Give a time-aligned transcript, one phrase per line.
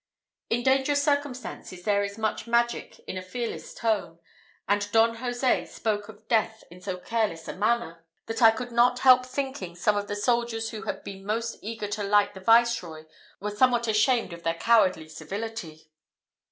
[0.49, 4.17] In dangerous circumstances there is much magic in a fearless tone;
[4.67, 8.97] and Don Jose spoke of death in so careless a manner, that I could not
[9.01, 13.05] help thinking some of the soldiers who had been most eager to light the Viceroy
[13.39, 15.91] were somewhat ashamed of their cowardly civility.